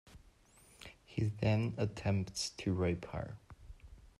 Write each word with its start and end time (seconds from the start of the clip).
He 1.05 1.25
then 1.25 1.75
attempts 1.77 2.49
to 2.57 2.73
rape 2.73 3.05
her. 3.13 3.37